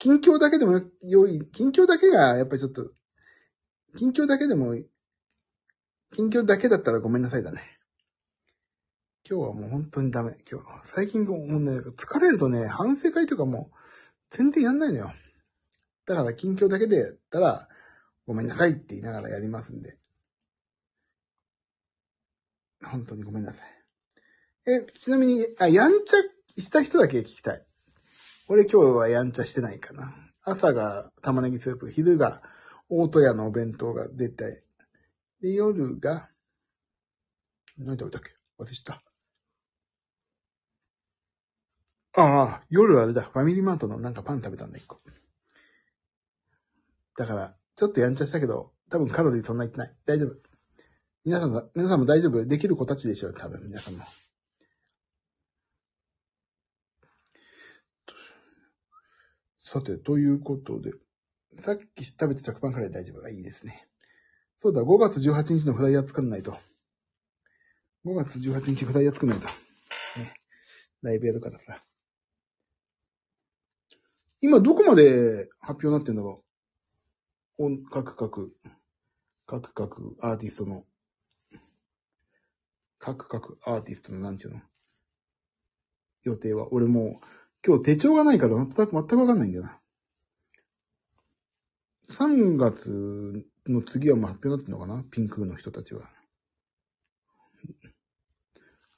[0.00, 1.48] 近況だけでも良い。
[1.52, 2.90] 近況だけが、やっぱりちょっと、
[3.96, 4.74] 近況だけでも、
[6.12, 7.60] 近況だけだったらごめんなさいだね。
[9.28, 10.34] 今日はもう本当にダメ。
[10.50, 13.70] 今日、最近もうね、疲れるとね、反省会とかも
[14.30, 15.12] 全然やんないのよ。
[16.06, 17.68] だから近況だけでやったら、
[18.26, 19.98] ごめんなさいって言いながらやりますんで。
[22.84, 24.72] 本当にごめんなさい。
[24.72, 27.66] え、ちなみに、あ、やんちゃした人だけ聞きたい。
[28.48, 30.14] 俺今日はやんちゃしてないかな。
[30.42, 32.42] 朝が玉ねぎスープ、昼が
[32.90, 34.64] 大戸屋のお弁当が出て、
[35.40, 36.28] で、夜が、
[37.78, 38.30] 何食べたっけ？
[38.58, 39.00] 忘れした。
[42.16, 43.22] ああ、夜はあれだ。
[43.22, 45.00] ファミリーマートのなんかパン食べたんだ、一個。
[47.16, 49.94] だから、ちょっとやんちゃしたけど、多分カロリーそんな言ってない。
[50.04, 50.36] 大丈夫。
[51.24, 52.44] 皆さんが、皆さんも大丈夫。
[52.44, 54.04] できる子たちでしょう、多分、皆さんも。
[59.60, 60.92] さて、ということで、
[61.56, 63.20] さっき食べて着パンカレー大丈夫？
[63.20, 63.86] がいいですね。
[64.58, 66.56] そうだ、5月18日のフライヤー作んないと。
[68.06, 69.46] 5月18日フライヤー作んないと。
[69.46, 69.52] ね。
[71.02, 71.84] ライブやるからさ。
[74.40, 76.44] 今どこまで発表になってんだろ
[77.58, 77.90] う？
[77.90, 78.52] 各各、
[79.46, 80.84] 各各アーティストの、
[82.98, 84.60] 各各アーティストのなんちゅうの？
[86.22, 86.72] 予定は。
[86.72, 87.26] 俺もう、
[87.66, 89.79] 今日手帳がないから全く、全くわかんないんだよな。
[92.10, 95.04] 3月の次はもう発表になってんのかな？
[95.10, 96.10] ピンクの人たちは。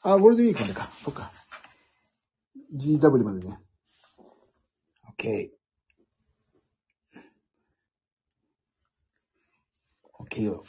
[0.03, 0.85] あ、ゴールデンウィークまでか。
[0.87, 1.31] そっか。
[2.75, 3.59] GW までね。
[5.19, 5.51] OK。
[10.21, 10.65] OK よ。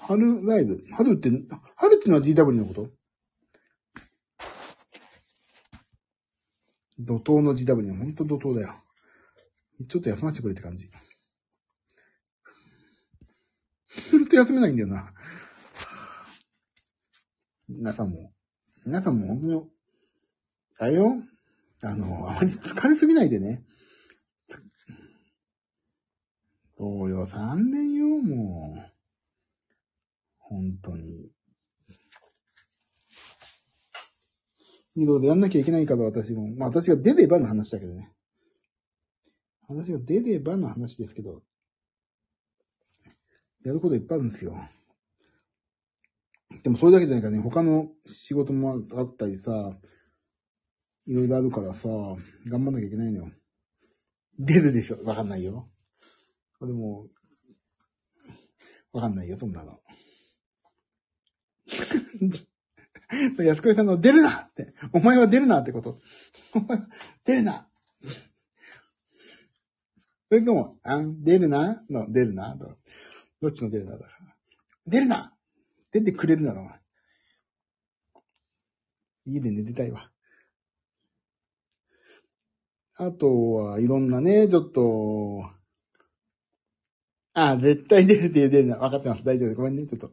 [0.00, 0.82] 春ライブ。
[0.92, 1.30] 春って、
[1.76, 2.90] 春ってのは GW のこと？
[6.98, 7.98] 怒涛の GW ね。
[7.98, 8.74] ほんと怒涛だよ。
[9.88, 10.88] ちょっと休ませてくれって感じ。
[14.10, 15.12] ほんと休めないんだよな。
[17.68, 18.32] 皆さんも、
[18.84, 19.62] 皆さんも本当に、
[20.78, 21.14] あれよ。
[21.82, 23.62] あの、あまり疲れすぎないでね。
[26.76, 28.92] そうよ、3年よ、もう。
[30.38, 31.30] 本当に。
[34.96, 36.48] いろいろやんなきゃいけないから私も。
[36.56, 38.12] まあ私が出ればの話だけどね。
[39.68, 41.42] 私が出ればの話ですけど。
[43.64, 44.54] やることいっぱいあるんですよ。
[46.62, 49.52] でもそれだけじゃないからね、他の仕事もあったりさ、
[51.06, 51.88] いろいろあるからさ、
[52.46, 53.32] 頑張んなきゃいけないのよ。
[54.38, 55.68] 出るでしょわかんないよ。
[56.60, 57.06] でも、
[58.92, 59.80] わかんないよ、そんなの。
[63.42, 66.00] 安子さんの出るなって、お前は出るなってこと。
[67.24, 67.68] 出るな
[70.28, 71.84] それとも、あん、出るな？
[71.90, 72.56] の、出るな？
[72.56, 72.76] と。
[73.44, 74.34] どっちの出るなだから。
[74.86, 75.34] 出るな
[75.92, 76.80] 出てくれるなら、
[79.26, 80.10] 家で寝てたいわ。
[82.96, 85.50] あとは、いろんなね、ちょっと、
[87.34, 88.76] ああ、絶対出るって出るな。
[88.76, 89.24] 分かってます。
[89.24, 89.54] 大丈夫。
[89.54, 89.86] ごめんね。
[89.86, 90.12] ちょっと、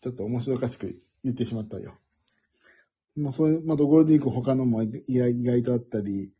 [0.00, 1.98] ちょっと面白おかしく言ってしまったよ。
[3.16, 6.32] もうそれ、またゴールデンウィーク他のも意外とあったり、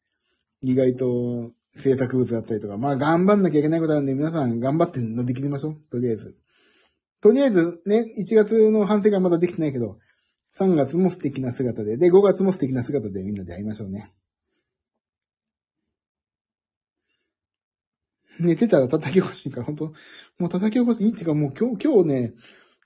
[0.62, 5.76] 意外と制作物だったりとか、まあ頑張んなきゃいけないことあるんで、皆さん頑張って乗り切りましょう。
[5.90, 6.36] とりあえず。
[7.20, 9.98] とりあえずね、1月の反省会まだできてないけど、
[10.58, 14.12] 3月も素敵な姿で、で、5月も素敵な姿でみんなで会いましょうね。
[18.40, 19.84] 寝てたら叩き起こしいから、本当
[20.38, 22.34] もう叩き起こしいいっていうかもう今日、今日ね、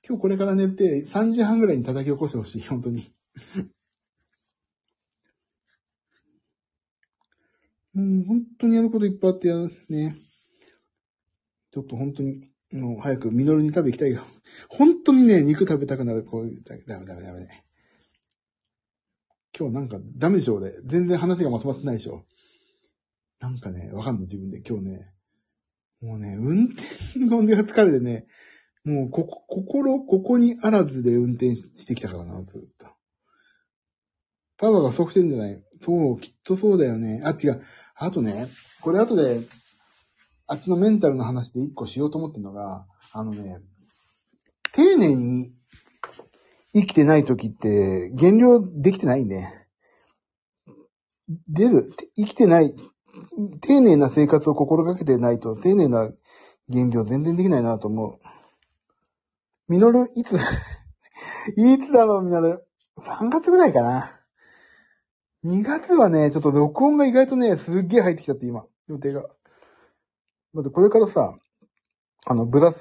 [0.06, 3.12] 今日これから寝て3時半ぐらいに叩き起こしてほしい、本当に。
[7.94, 9.56] もう本当にやることいっぱいあってや
[9.88, 10.16] ね。
[11.70, 14.22] ちょっと本当に、もう早くミノルに食べ行きたいよ。
[14.68, 17.64] 本当にね、肉食べたくなる、こういう、ダメダメダメダメ。
[19.58, 20.72] 今日なんかダメでしょ、俺。
[20.84, 22.24] 全然話がまとまってないでしょ。
[23.40, 25.12] なんかね、わかんの自分で今日ね。
[26.00, 28.26] もうね、運転が疲れてね、
[28.84, 32.97] もう、ここ、心、ここにあらずで運転してきたからな、ずっと。
[34.58, 37.22] パワーが不足してるんじゃないそう、きっとそうだよね。
[37.24, 37.62] あ、違う。
[37.94, 38.46] あとね、
[38.80, 39.40] これ後で、
[40.46, 43.60] あっちのメンタルの話で一個しようと思ってるのが、あのね、
[44.72, 45.52] 丁寧に
[46.74, 49.66] 生きてない時って減量できてないね。
[51.48, 52.74] 出る、生きてない、
[53.60, 56.10] 丁寧な生活を心がけてないと、丁寧な
[56.68, 58.18] 減量全然できないなと思う。
[59.68, 60.32] ミノル、いつ
[61.56, 62.66] いつだろう、ミノル。
[62.98, 64.17] 3月ぐらいかな。
[65.48, 69.24] 2月はね、ちょっと録音が意外とね、すっげえ入ってきちゃって、今、予定が。
[70.52, 71.34] まずこれからさ、
[72.26, 72.80] あの、ブラス、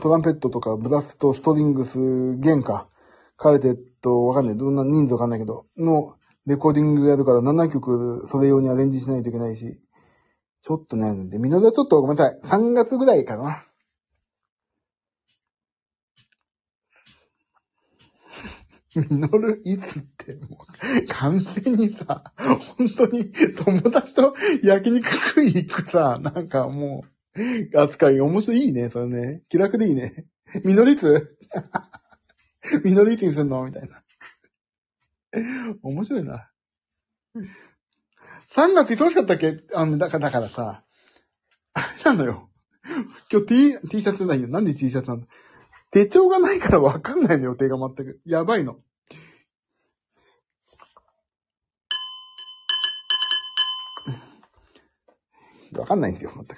[0.00, 1.98] トランペットとか、ブラスとストリングス、
[2.38, 2.88] 弦か、
[3.36, 4.56] カルテット、わかんない。
[4.56, 6.14] どんな人数わかんないけど、の、
[6.46, 9.80] レコーディングやるから7曲、それ用にアレンジしないといけないし、
[10.62, 12.40] ちょっとね、で、ミノルはちょっとごめんなさい。
[12.44, 13.64] 3月ぐらいかな。
[18.94, 20.66] ミノルいつっても
[21.02, 22.32] う、完全にさ、
[22.76, 27.04] 本当に友達と焼肉食い行くさ、なんかも
[27.36, 29.42] う、扱い面白いね、それね。
[29.48, 30.26] 気楽でいいね。
[30.64, 31.36] ミノルいつ？
[32.84, 33.64] ミノルいつにすんの？
[33.64, 34.02] みたいな。
[35.82, 36.48] 面白いな。
[38.54, 39.56] 3月忙しかったっけ？
[39.74, 40.84] あの、だから、だからさ、
[41.74, 42.50] あれなのよ。
[43.32, 44.48] 今日 T、T シャツないよ。
[44.48, 45.22] なんで T シャツなの
[45.94, 48.20] 手帳がないからわかんないの予定が全く。
[48.26, 48.78] やばいの。
[55.78, 56.56] わかんないんですよ、全く。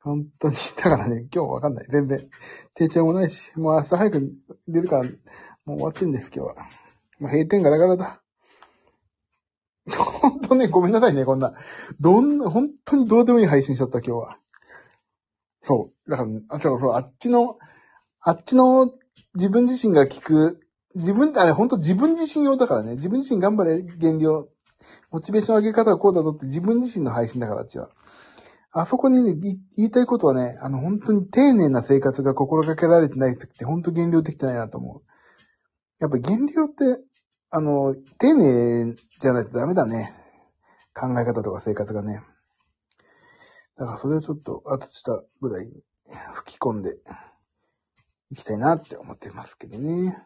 [0.00, 0.54] 本当に。
[0.76, 1.86] だからね、今日わかんない。
[1.90, 2.26] 全然。
[2.72, 4.32] 手帳もないし、もう朝早く
[4.66, 5.10] 出るから、
[5.66, 6.54] もう終わってんです、今日は。
[7.18, 8.22] もう閉店ガラガラだ。
[10.22, 11.52] 本当ね、ごめんなさいね、こんな。
[12.00, 14.38] どんな、本当にどうでもいい配信しちゃった、今日は。
[15.64, 16.10] そう。
[16.10, 17.58] だから、あ、そうそう、あっちの、
[18.20, 18.92] あっちの
[19.34, 20.60] 自分自身が聞く、
[20.94, 22.96] 自分、あれ、本当自分自身用だからね。
[22.96, 24.48] 自分自身頑張れ、減量。
[25.10, 27.90] モチベーション上げ方はこうだぞって自分自身の配信だから、あっちは。
[28.72, 35.02] あそこにね、言いたいことはね、あの、本当に丁寧な生活が心がけられてない時って、本当減量できてないなと思う。
[36.00, 37.02] やっぱ減量って、
[37.50, 40.14] あの、丁寧じゃないとダメだね。
[40.94, 42.22] 考え方とか生活がね。
[43.80, 45.82] だからそれをちょっと、あとしたぐらいに
[46.34, 46.98] 吹き込んで
[48.30, 50.18] いきたいなって思ってますけどね。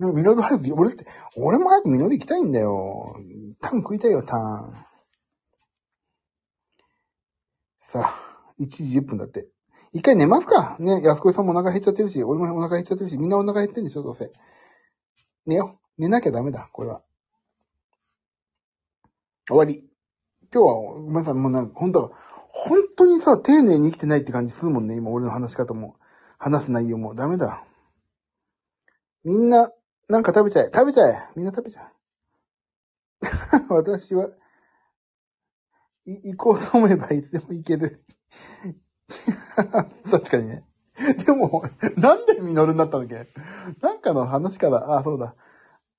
[0.00, 3.14] でも、ミノル早く、俺って、俺も早くミノル行きたいんだよ。
[3.60, 4.84] タン食いたいよ、タン。
[7.78, 9.46] さあ、1時10分だって。
[9.92, 14.32] 一回寝ますかね、安子さんもお腹減っちゃってるし、俺もお腹減っちゃってるし、みんなお腹減ってんでしょ、どうせ。
[15.46, 16.02] 寝よう。
[16.02, 17.02] 寝なきゃダメだ、これは。
[19.46, 19.84] 終わり。
[20.52, 22.12] 今日は、ごめんなさい、もうなんか、本当
[22.64, 25.96] 本当にさ、丁寧に生きてないって感じするもんね、今俺の話し方も。
[26.38, 27.14] 話す内容も。
[27.14, 27.64] ダメだ。
[29.24, 29.70] みんな、
[30.08, 30.70] なんか食べちゃえ。
[30.72, 31.28] 食べちゃえ。
[31.34, 31.90] みんな食べちゃ
[33.24, 33.58] え。
[33.68, 34.28] 私は、
[36.04, 38.04] い、行こうと思えばいつでも行ける。
[40.10, 40.64] 確かにね。
[41.26, 41.62] でも、
[41.96, 43.32] なんでミノルになったんだっけ？
[43.80, 45.34] なんかの話から、あ、そうだ。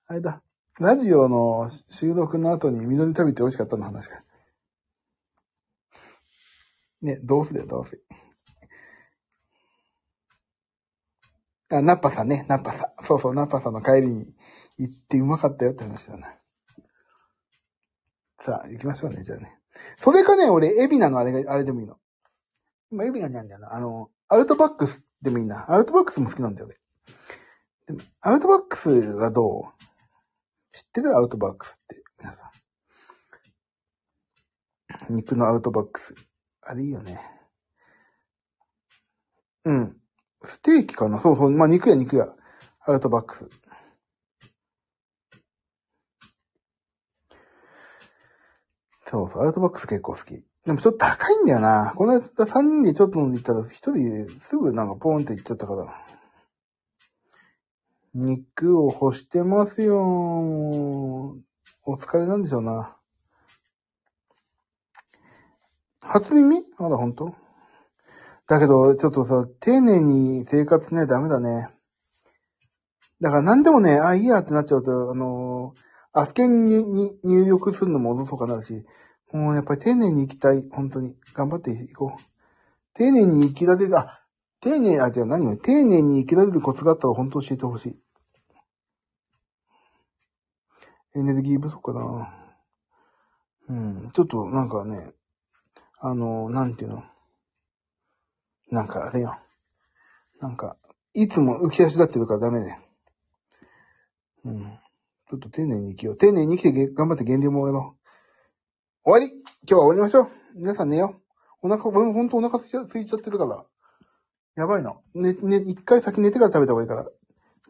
[0.07, 0.41] あれだ。
[0.79, 4.23] ラジオの収録の後にミノル食べて美味しかったの話か。
[7.03, 8.01] ね、どうすだよ、どうす。
[11.69, 13.05] あ、ナッパさんね、ナッパさん。
[13.05, 14.33] そうそう、ナッパさんの帰りに
[14.77, 16.33] 行ってうまかったよって話だな。
[18.41, 19.59] さあ、行きましょうね、じゃあね。
[19.97, 21.99] それかね、俺、エビナのあれが、あれでもいいの。
[22.91, 23.73] 今、エビナにあるんだよな。
[23.73, 25.69] あの、アウトバックスでもいいな。
[25.71, 26.75] アウトバックスも好きなんだよね。
[27.87, 29.63] でも、アウトバックスはどう？
[30.71, 31.15] 知ってる？
[31.17, 32.51] アウトバックスって、皆さ
[35.09, 35.15] ん。
[35.15, 36.13] 肉のアウトバックス。
[36.65, 37.19] あれいいよね。
[39.65, 39.97] うん。
[40.45, 41.19] ステーキかな？
[41.19, 41.51] そうそう。
[41.51, 42.27] まあ、肉や肉や。
[42.85, 43.47] アウトバックス。
[49.09, 49.45] そうそう。
[49.45, 50.43] アウトバックス結構好き。
[50.65, 51.93] でもちょっと高いんだよな。
[51.95, 56.05] この間3人でちょっと飲んで行ったら、1人ですぐなんかポーンって行っちゃったから。
[58.13, 59.99] 肉を干してますよ。
[61.85, 62.95] お疲れなんでしょうな。
[66.05, 66.63] 初耳？
[66.77, 67.33] まだ本当？
[68.47, 71.69] だけど、ちょっとさ、丁寧に生活しないとダメだね。
[73.21, 78.85] だから何でもね、あ、いいやってなっちゃうと、あのー、アスケンにに入力するのも遅そかなるし、
[79.31, 80.67] もうやっぱり丁寧に生きたい。
[80.71, 81.15] 本当に。
[81.33, 82.21] 頑張っていこう。
[82.93, 84.21] 丁寧に生きられる、あ、
[84.61, 85.57] 丁寧、あ、じゃあ何よ。
[85.57, 87.99] 丁寧に生きられるコツがあったら本当教えてほしい。
[91.15, 92.33] エネルギー不足かな。
[93.69, 94.11] うん。
[94.11, 95.11] ちょっとなんかね、
[96.05, 97.03] あの、なんていうの？
[98.69, 99.39] なんかあれよ。
[100.41, 100.75] なんか、
[101.13, 102.77] いつも浮き足立ってるからダメね。
[104.43, 104.79] うん。
[105.29, 106.17] ちょっと丁寧に生きよう。
[106.17, 109.09] 丁寧に生きて頑張って減量もやろう。
[109.09, 110.31] 終わり今日は終わりましょう。
[110.55, 111.15] 皆さん寝よ
[111.61, 111.67] う。
[111.67, 113.63] お腹、俺もほんとお腹すいちゃ空いちゃってるから。
[114.55, 114.93] やばいな。
[115.15, 117.05] ね、ね、一回先寝てから食べた方がいいから。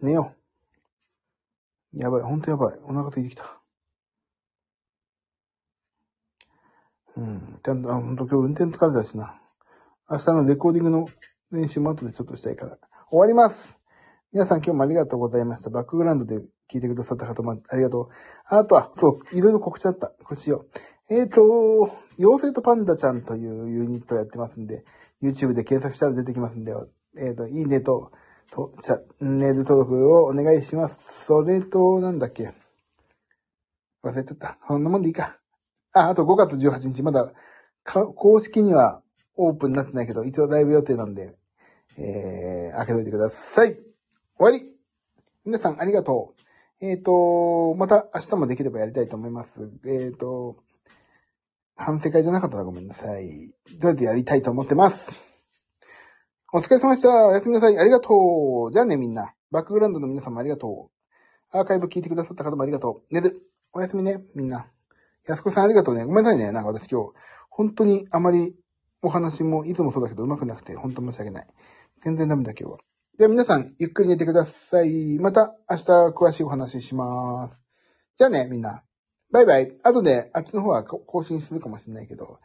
[0.02, 0.34] 寝よ
[1.94, 2.00] う。
[2.00, 2.80] やばい、ほんとやばい。
[2.82, 3.62] お腹空いてきた。
[7.18, 7.60] うん。
[7.64, 9.40] ちゃんと、あ、ほんと今日運転疲れたしな。
[10.10, 11.08] 明日のレコーディングの
[11.52, 12.78] 練習も後でちょっとしたいから。
[13.10, 13.78] 終わります
[14.32, 15.70] 皆さん今日もありがとうございました。
[15.70, 18.08] バックグラウンドで聞いてくださった方もありがとう。
[18.48, 20.08] あとは、そう、いろいろ告知あった。
[20.08, 20.66] こうしよ
[21.10, 21.14] う。
[21.14, 21.42] えっ、ー、と、
[22.18, 24.84] 妖精とパンダちゃんというユニットをやってますんで、
[25.22, 26.74] YouTube で検索したら出てきますんで、
[27.18, 28.12] えっ、ー、と、いいねと、
[28.52, 31.26] と、チャンネル登録をお願いします。
[31.26, 32.54] それと、なんだっけ。
[34.04, 34.58] 忘れちゃった。
[34.68, 35.38] そんなもんでいいか。
[35.94, 37.32] あ、あと5月18日、まだ、
[37.84, 39.02] 公式には
[39.36, 41.36] オープンになってないけど、一応ライブ予定なんで、
[41.98, 43.76] えー、開けといてください。
[43.76, 43.82] 終
[44.40, 44.74] わり
[45.46, 46.34] 皆さんありがと
[46.82, 46.86] う。
[46.86, 49.72] えっ、ー、と、また明日もできればやりたいと思います。
[49.86, 50.58] えっ、ー、と、
[51.76, 53.54] 反省会じゃなかったらごめんなさい。
[53.80, 55.12] とりあえずやりたいと思ってます。
[56.54, 57.10] お疲れ様でした。
[57.10, 57.78] おやすみなさい。
[57.78, 58.72] ありがとう。
[58.72, 59.34] じゃあね、みんな。
[59.52, 60.90] バックグラウンドの皆さんもありがと
[61.52, 61.58] う。
[61.58, 63.14] アーカイブ聞いてくださった方もありがとう。
[63.14, 63.42] 寝る。
[63.74, 64.73] おやすみね、みんな。
[65.28, 66.06] 安子さんありがとうね。
[66.06, 66.52] ごめんなさいね。
[66.52, 67.12] なんか私今日、
[67.50, 68.56] 本当にあまり
[69.02, 71.48] お話もいつもそうだけど上手くなくて、本当申し訳ない。
[72.04, 72.80] 全然ダメだ今日は。
[73.18, 75.20] じゃあ皆さん、ゆっくり寝てください。
[75.20, 77.62] また明日詳しいお話しします。
[78.18, 78.84] じゃあね、みんな。
[79.32, 79.78] バイバイ。
[79.84, 82.40] 後で、あっちの方は更新するかもしれないけど、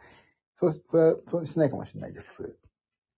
[0.55, 2.57] そう、そうそうしないかもしれないです。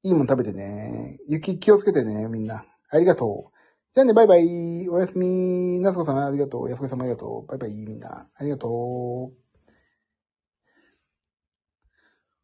[0.04, 1.20] いいもん食べてね。
[1.28, 2.66] 雪気をつけてね、みんな。
[2.90, 3.58] ありがとう。
[3.94, 4.88] じゃあね、バイバイ。
[4.90, 5.80] おやすみ。
[5.82, 6.70] なつこさんありがとう。
[6.70, 7.46] やすこさんもありがとう。
[7.48, 8.30] バイバイ、みんな。
[8.34, 9.41] ありがとう。